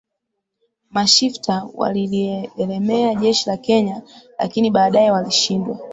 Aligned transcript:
Mashifta 0.89 1.67
walilielemea 1.73 3.15
jeshi 3.15 3.49
la 3.49 3.57
Kenya 3.57 4.01
lakini 4.39 4.71
baadae 4.71 5.11
walishindwa 5.11 5.79